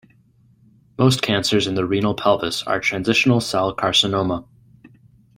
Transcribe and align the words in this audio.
Most 0.97 1.21
cancers 1.21 1.67
in 1.67 1.75
the 1.75 1.85
renal 1.85 2.15
pelvis 2.15 2.63
are 2.65 2.79
transitional 2.79 3.39
cell 3.39 3.75
carcinoma. 3.75 4.47